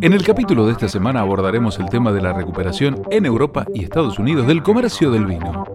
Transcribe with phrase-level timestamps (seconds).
[0.00, 3.84] En el capítulo de esta semana abordaremos el tema de la recuperación en Europa y
[3.84, 5.66] Estados Unidos del comercio del vino.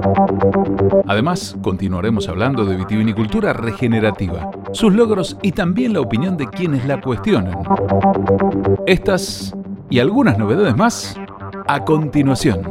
[1.08, 7.00] Además, continuaremos hablando de vitivinicultura regenerativa, sus logros y también la opinión de quienes la
[7.00, 7.60] cuestionan.
[8.86, 9.56] Estas
[9.90, 11.18] y algunas novedades más
[11.68, 12.62] a continuación.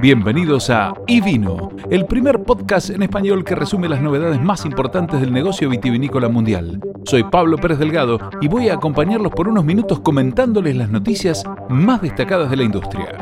[0.00, 5.32] Bienvenidos a iVino, el primer podcast en español que resume las novedades más importantes del
[5.32, 6.80] negocio vitivinícola mundial.
[7.04, 12.02] Soy Pablo Pérez Delgado y voy a acompañarlos por unos minutos comentándoles las noticias más
[12.02, 13.16] destacadas de la industria.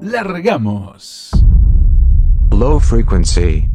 [0.00, 1.30] ¡Largamos!
[2.50, 3.73] Low frequency.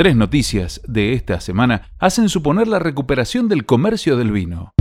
[0.00, 4.72] Tres noticias de esta semana hacen suponer la recuperación del comercio del vino.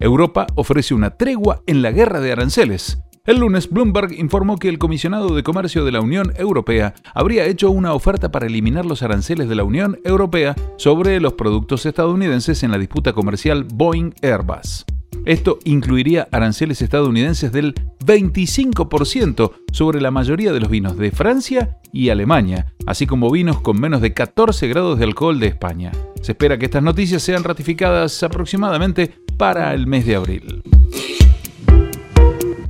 [0.00, 2.98] Europa ofrece una tregua en la guerra de aranceles.
[3.24, 7.70] El lunes, Bloomberg informó que el comisionado de comercio de la Unión Europea habría hecho
[7.70, 12.72] una oferta para eliminar los aranceles de la Unión Europea sobre los productos estadounidenses en
[12.72, 14.86] la disputa comercial Boeing-Airbus.
[15.24, 22.10] Esto incluiría aranceles estadounidenses del 25% sobre la mayoría de los vinos de Francia y
[22.10, 25.92] Alemania, así como vinos con menos de 14 grados de alcohol de España.
[26.20, 30.62] Se espera que estas noticias sean ratificadas aproximadamente para el mes de abril.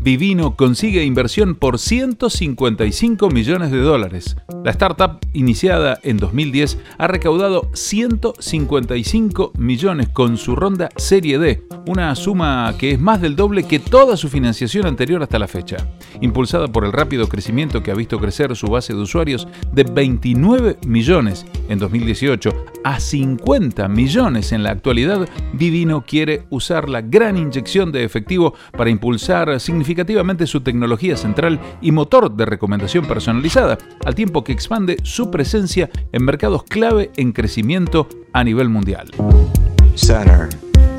[0.05, 4.37] Vivino consigue inversión por 155 millones de dólares.
[4.63, 12.15] La startup, iniciada en 2010, ha recaudado 155 millones con su ronda Serie D, una
[12.17, 15.79] suma que es más del doble que toda su financiación anterior hasta la fecha.
[16.21, 20.81] Impulsada por el rápido crecimiento que ha visto crecer su base de usuarios de 29
[20.87, 27.91] millones en 2018 a 50 millones en la actualidad, Vivino quiere usar la gran inyección
[27.91, 34.45] de efectivo para impulsar significativamente su tecnología central y motor de recomendación personalizada, al tiempo
[34.45, 39.11] que expande su presencia en mercados clave en crecimiento a nivel mundial.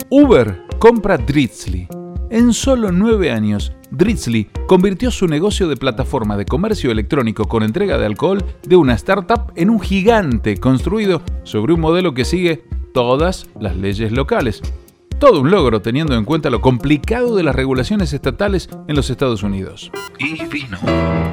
[0.09, 1.87] Uber compra Drizzly.
[2.31, 7.99] En solo nueve años, Drizzly convirtió su negocio de plataforma de comercio electrónico con entrega
[7.99, 13.47] de alcohol de una startup en un gigante construido sobre un modelo que sigue todas
[13.59, 14.61] las leyes locales.
[15.19, 19.43] Todo un logro teniendo en cuenta lo complicado de las regulaciones estatales en los Estados
[19.43, 19.91] Unidos.
[20.17, 20.77] Y vino.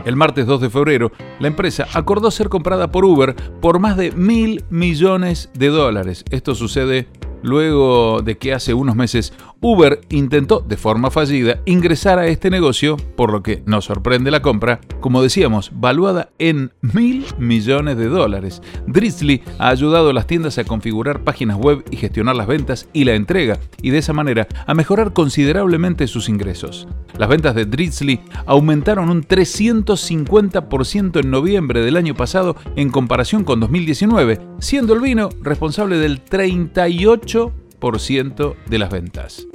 [0.05, 1.11] El martes 2 de febrero,
[1.41, 6.25] la empresa acordó ser comprada por Uber por más de mil millones de dólares.
[6.31, 7.09] Esto sucede
[7.43, 9.33] luego de que hace unos meses
[9.65, 14.43] Uber intentó, de forma fallida, ingresar a este negocio, por lo que nos sorprende la
[14.43, 18.61] compra, como decíamos, valuada en mil millones de dólares.
[18.89, 23.05] Drizzly ha ayudado a las tiendas a configurar páginas web y gestionar las ventas y
[23.05, 26.89] la entrega, y de esa manera a mejorar considerablemente sus ingresos.
[27.17, 33.61] Las ventas de Drizzly aumentaron un 350% en noviembre del año pasado en comparación con
[33.61, 39.47] 2019, siendo el vino responsable del 38% de las ventas.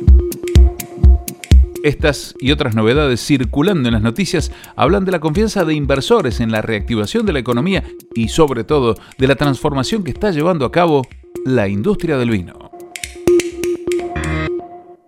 [1.84, 6.52] Estas y otras novedades circulando en las noticias hablan de la confianza de inversores en
[6.52, 10.72] la reactivación de la economía y sobre todo de la transformación que está llevando a
[10.74, 11.04] cabo
[11.46, 12.70] la industria del vino.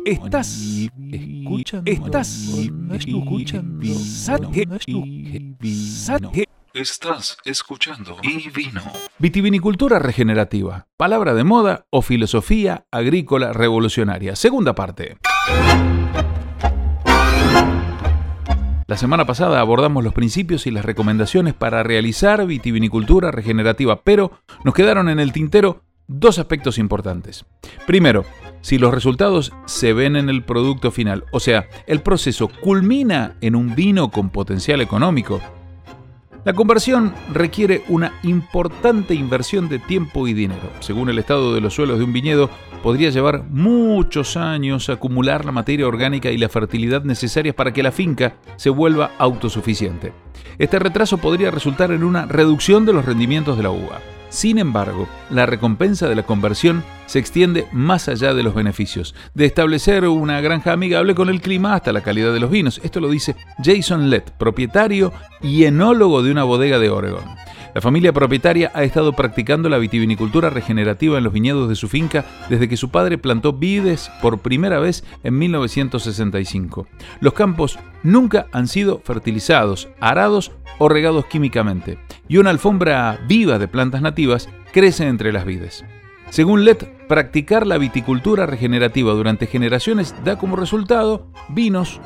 [0.05, 1.91] Estás escuchando.
[1.91, 2.57] Estás
[2.93, 3.81] escuchando.
[6.73, 8.83] Estás escuchando y vino.
[9.17, 10.85] Vitivinicultura regenerativa.
[10.97, 14.35] Palabra de moda o filosofía agrícola revolucionaria.
[14.35, 15.17] Segunda parte.
[18.85, 24.75] La semana pasada abordamos los principios y las recomendaciones para realizar vitivinicultura regenerativa, pero nos
[24.75, 27.45] quedaron en el tintero dos aspectos importantes.
[27.87, 28.25] Primero,
[28.61, 33.55] si los resultados se ven en el producto final, o sea, el proceso culmina en
[33.55, 35.41] un vino con potencial económico,
[36.49, 40.71] la conversión requiere una importante inversión de tiempo y dinero.
[40.79, 42.49] Según el estado de los suelos de un viñedo,
[42.81, 47.91] podría llevar muchos años acumular la materia orgánica y la fertilidad necesarias para que la
[47.91, 50.11] finca se vuelva autosuficiente.
[50.57, 53.99] Este retraso podría resultar en una reducción de los rendimientos de la uva.
[54.29, 59.45] Sin embargo, la recompensa de la conversión se extiende más allá de los beneficios, de
[59.45, 62.79] establecer una granja amigable con el clima hasta la calidad de los vinos.
[62.83, 65.11] Esto lo dice Jason Lett, propietario
[65.41, 67.23] y enólogo de una bodega de Oregon.
[67.79, 72.25] La familia propietaria ha estado practicando la vitivinicultura regenerativa en los viñedos de su finca
[72.49, 76.87] desde que su padre plantó vides por primera vez en 1965.
[77.21, 81.97] Los campos nunca han sido fertilizados, arados o regados químicamente,
[82.27, 85.85] y una alfombra viva de plantas nativas crece entre las vides.
[86.31, 92.01] Según Lett, practicar la viticultura regenerativa durante generaciones da como resultado vinos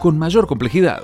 [0.00, 1.02] con mayor complejidad.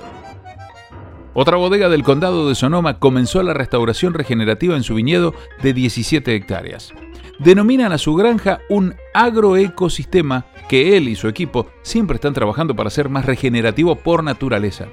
[1.37, 6.33] Otra bodega del condado de Sonoma comenzó la restauración regenerativa en su viñedo de 17
[6.33, 6.93] hectáreas.
[7.39, 12.89] Denominan a su granja un agroecosistema que él y su equipo siempre están trabajando para
[12.89, 14.85] ser más regenerativo por naturaleza.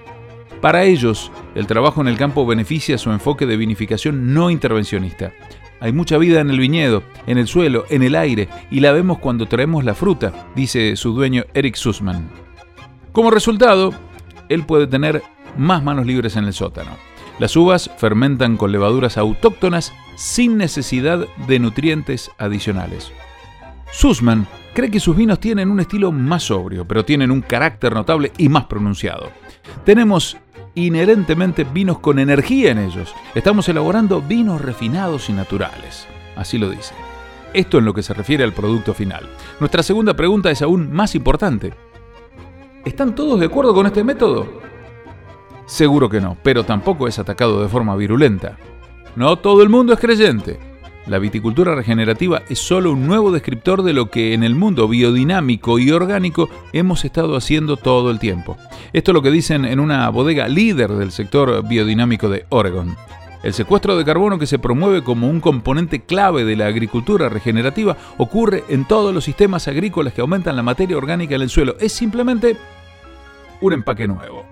[0.60, 5.32] Para ellos, el trabajo en el campo beneficia su enfoque de vinificación no intervencionista.
[5.78, 9.20] Hay mucha vida en el viñedo, en el suelo, en el aire, y la vemos
[9.20, 12.28] cuando traemos la fruta, dice su dueño Eric Sussman.
[13.12, 13.94] Como resultado,
[14.48, 15.22] él puede tener
[15.56, 16.90] más manos libres en el sótano.
[17.38, 23.12] Las uvas fermentan con levaduras autóctonas sin necesidad de nutrientes adicionales.
[23.90, 28.32] Sussman cree que sus vinos tienen un estilo más sobrio, pero tienen un carácter notable
[28.38, 29.30] y más pronunciado.
[29.84, 30.36] Tenemos
[30.74, 33.14] inherentemente vinos con energía en ellos.
[33.34, 36.06] Estamos elaborando vinos refinados y naturales.
[36.36, 36.94] Así lo dice.
[37.52, 39.28] Esto en lo que se refiere al producto final.
[39.60, 41.74] Nuestra segunda pregunta es aún más importante.
[42.84, 44.61] ¿Están todos de acuerdo con este método?
[45.72, 48.58] Seguro que no, pero tampoco es atacado de forma virulenta.
[49.16, 50.60] No todo el mundo es creyente.
[51.06, 55.78] La viticultura regenerativa es solo un nuevo descriptor de lo que en el mundo biodinámico
[55.78, 58.58] y orgánico hemos estado haciendo todo el tiempo.
[58.92, 62.94] Esto es lo que dicen en una bodega líder del sector biodinámico de Oregon.
[63.42, 67.96] El secuestro de carbono que se promueve como un componente clave de la agricultura regenerativa
[68.18, 71.76] ocurre en todos los sistemas agrícolas que aumentan la materia orgánica en el suelo.
[71.80, 72.58] Es simplemente
[73.62, 74.51] un empaque nuevo.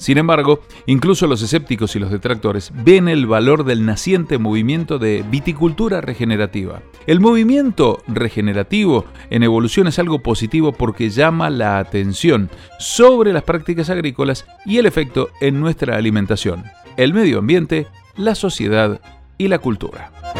[0.00, 5.22] Sin embargo, incluso los escépticos y los detractores ven el valor del naciente movimiento de
[5.30, 6.80] viticultura regenerativa.
[7.06, 12.48] El movimiento regenerativo en evolución es algo positivo porque llama la atención
[12.78, 16.64] sobre las prácticas agrícolas y el efecto en nuestra alimentación,
[16.96, 17.86] el medio ambiente,
[18.16, 19.02] la sociedad
[19.36, 20.39] y la cultura.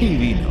[0.00, 0.48] Y vino.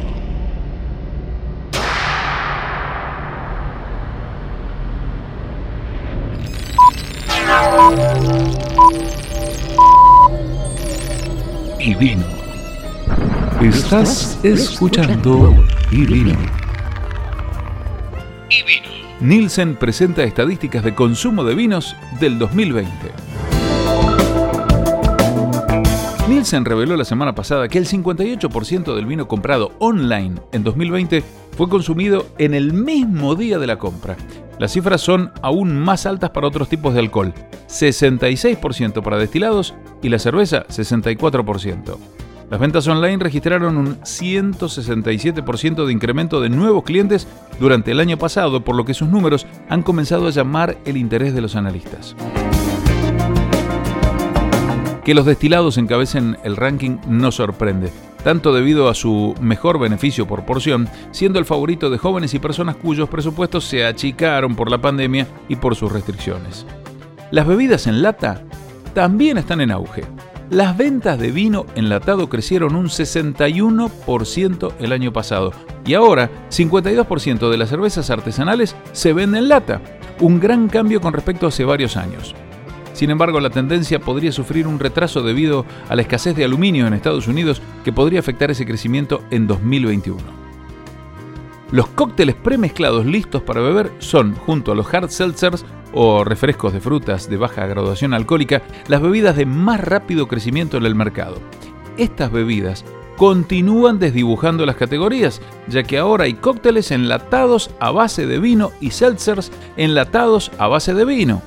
[11.80, 12.26] Y vino.
[13.62, 15.56] Estás escuchando
[15.92, 16.38] y vino.
[18.50, 18.88] Y vino.
[19.22, 23.27] Nielsen presenta estadísticas de consumo de vinos del 2020.
[26.38, 31.24] Nielsen reveló la semana pasada que el 58% del vino comprado online en 2020
[31.58, 34.16] fue consumido en el mismo día de la compra.
[34.60, 37.34] Las cifras son aún más altas para otros tipos de alcohol,
[37.68, 39.74] 66% para destilados
[40.04, 41.98] y la cerveza 64%.
[42.52, 47.28] Las ventas online registraron un 167% de incremento de nuevos clientes
[47.60, 51.34] durante el año pasado, por lo que sus números han comenzado a llamar el interés
[51.34, 52.16] de los analistas.
[55.08, 57.94] Que los destilados encabecen el ranking no sorprende,
[58.26, 62.76] tanto debido a su mejor beneficio por porción, siendo el favorito de jóvenes y personas
[62.76, 66.66] cuyos presupuestos se achicaron por la pandemia y por sus restricciones.
[67.32, 68.44] Las bebidas en lata
[68.94, 70.04] también están en auge.
[70.50, 75.54] Las ventas de vino enlatado crecieron un 61% el año pasado
[75.86, 79.82] y ahora 52% de las cervezas artesanales se venden en lata,
[80.20, 82.36] un gran cambio con respecto a hace varios años.
[82.98, 86.96] Sin embargo, la tendencia podría sufrir un retraso debido a la escasez de aluminio en
[86.96, 90.18] Estados Unidos que podría afectar ese crecimiento en 2021.
[91.70, 95.64] Los cócteles premezclados listos para beber son, junto a los hard seltzers
[95.94, 100.88] o refrescos de frutas de baja graduación alcohólica, las bebidas de más rápido crecimiento en
[100.88, 101.38] el mercado.
[101.98, 102.84] Estas bebidas
[103.16, 108.90] continúan desdibujando las categorías, ya que ahora hay cócteles enlatados a base de vino y
[108.90, 111.44] seltzers enlatados a base de vino.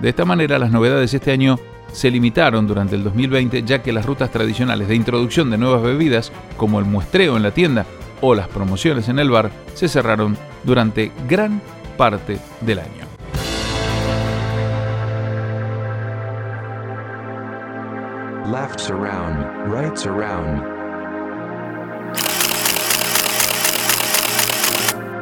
[0.00, 1.58] De esta manera, las novedades este año
[1.92, 6.32] se limitaron durante el 2020 ya que las rutas tradicionales de introducción de nuevas bebidas,
[6.56, 7.84] como el muestreo en la tienda
[8.22, 11.60] o las promociones en el bar, se cerraron durante gran
[11.98, 13.10] parte del año.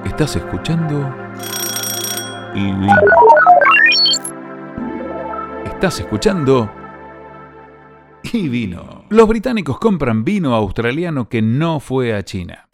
[0.04, 1.14] Estás escuchando
[5.78, 6.68] Estás escuchando
[8.32, 9.04] y vino.
[9.10, 12.66] Los británicos compran vino australiano que no fue a China.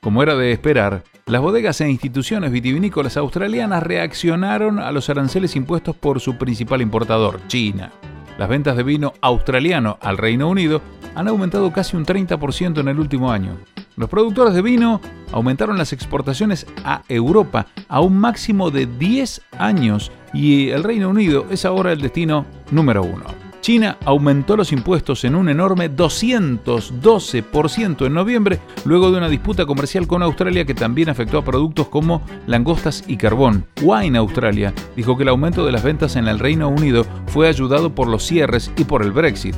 [0.00, 5.94] Como era de esperar, las bodegas e instituciones vitivinícolas australianas reaccionaron a los aranceles impuestos
[5.96, 7.92] por su principal importador, China.
[8.38, 10.80] Las ventas de vino australiano al Reino Unido
[11.14, 13.58] han aumentado casi un 30% en el último año.
[13.96, 14.98] Los productores de vino
[15.30, 21.46] aumentaron las exportaciones a Europa a un máximo de 10 años y el Reino Unido
[21.50, 23.24] es ahora el destino número uno.
[23.62, 30.08] China aumentó los impuestos en un enorme 212% en noviembre, luego de una disputa comercial
[30.08, 33.64] con Australia que también afectó a productos como langostas y carbón.
[33.80, 37.94] Wine Australia dijo que el aumento de las ventas en el Reino Unido fue ayudado
[37.94, 39.54] por los cierres y por el Brexit.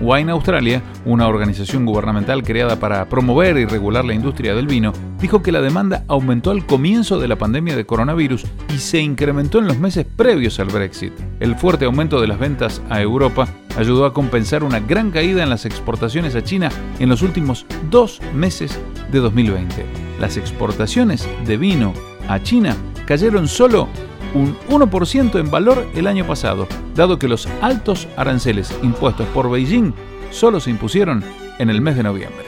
[0.00, 5.42] Wine Australia, una organización gubernamental creada para promover y regular la industria del vino, dijo
[5.42, 9.66] que la demanda aumentó al comienzo de la pandemia de coronavirus y se incrementó en
[9.66, 11.12] los meses previos al Brexit.
[11.40, 15.50] El fuerte aumento de las ventas a Europa ayudó a compensar una gran caída en
[15.50, 18.78] las exportaciones a China en los últimos dos meses
[19.10, 19.84] de 2020.
[20.20, 21.92] Las exportaciones de vino
[22.28, 23.88] a China cayeron solo
[24.34, 29.94] un 1% en valor el año pasado, dado que los altos aranceles impuestos por Beijing
[30.30, 31.24] solo se impusieron
[31.58, 32.44] en el mes de noviembre.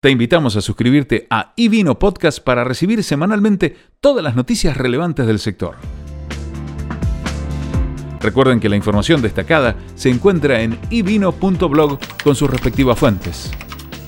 [0.00, 5.38] Te invitamos a suscribirte a iVino Podcast para recibir semanalmente todas las noticias relevantes del
[5.38, 5.76] sector.
[8.20, 13.50] Recuerden que la información destacada se encuentra en ivino.blog con sus respectivas fuentes.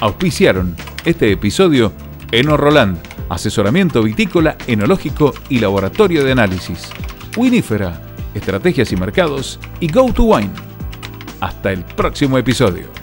[0.00, 0.74] Auspiciaron
[1.04, 1.92] este episodio
[2.32, 2.98] Eno Roland,
[3.28, 6.90] asesoramiento vitícola, enológico y laboratorio de análisis.
[7.36, 8.00] Winifera,
[8.34, 10.50] estrategias y mercados y Go to Wine.
[11.40, 12.99] Hasta el próximo episodio.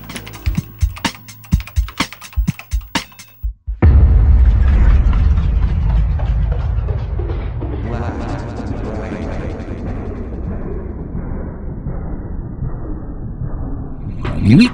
[14.48, 14.72] 耳。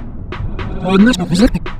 [0.82, 1.73] あ、なんか、ふざけ。